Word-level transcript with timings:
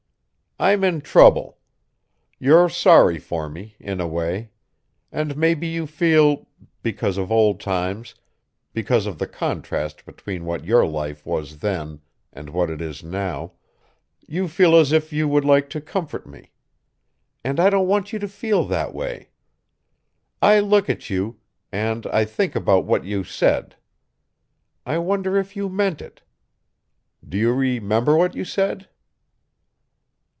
I'm 0.59 0.83
in 0.83 1.01
trouble. 1.01 1.57
You're 2.37 2.69
sorry 2.69 3.17
for 3.17 3.49
me, 3.49 3.75
in 3.79 3.99
a 3.99 4.05
way. 4.07 4.51
And 5.11 5.35
maybe 5.35 5.65
you 5.65 5.87
feel 5.87 6.45
because 6.83 7.17
of 7.17 7.31
old 7.31 7.59
times, 7.59 8.13
because 8.71 9.07
of 9.07 9.17
the 9.17 9.25
contrast 9.25 10.05
between 10.05 10.45
what 10.45 10.63
your 10.63 10.85
life 10.85 11.25
was 11.25 11.57
then 11.61 11.99
and 12.31 12.51
what 12.51 12.69
it 12.69 12.79
is 12.79 13.03
now 13.03 13.53
you 14.27 14.47
feel 14.47 14.75
as 14.75 14.91
if 14.91 15.11
you 15.11 15.27
would 15.27 15.43
like 15.45 15.67
to 15.71 15.81
comfort 15.81 16.27
me. 16.27 16.51
And 17.43 17.59
I 17.59 17.71
don't 17.71 17.87
want 17.87 18.13
you 18.13 18.19
to 18.19 18.27
feel 18.27 18.63
that 18.65 18.93
way. 18.93 19.29
I 20.43 20.59
look 20.59 20.91
at 20.91 21.09
you 21.09 21.37
and 21.71 22.05
I 22.05 22.23
think 22.23 22.55
about 22.55 22.85
what 22.85 23.03
you 23.03 23.23
said. 23.23 23.77
I 24.85 24.99
wonder 24.99 25.37
if 25.39 25.55
you 25.55 25.69
meant 25.69 26.03
it? 26.03 26.21
Do 27.27 27.35
you 27.39 27.51
remember 27.51 28.15
what 28.15 28.35
you 28.35 28.45
said?" 28.45 28.87